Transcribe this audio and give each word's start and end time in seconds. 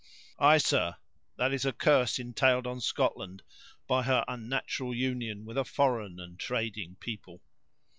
Ay, 0.39 0.57
sir, 0.57 0.95
that 1.37 1.53
is 1.53 1.63
a 1.63 1.71
curse, 1.71 2.17
entailed 2.17 2.65
on 2.65 2.81
Scotland 2.81 3.43
by 3.85 4.01
her 4.01 4.25
unnatural 4.27 4.95
union 4.95 5.45
with 5.45 5.59
a 5.59 5.63
foreign 5.63 6.19
and 6.19 6.39
trading 6.39 6.95
people. 6.99 7.43